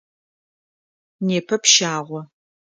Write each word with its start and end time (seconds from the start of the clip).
Непэ 1.27 1.55
пщагъо. 1.63 2.21